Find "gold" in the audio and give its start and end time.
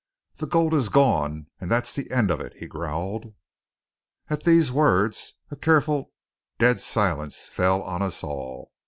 0.47-0.73